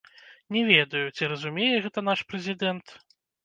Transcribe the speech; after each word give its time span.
Не 0.55 0.63
ведаю, 0.71 1.03
ці 1.15 1.29
разумее 1.35 1.77
гэта 1.87 2.07
наш 2.11 2.27
прэзідэнт. 2.33 2.87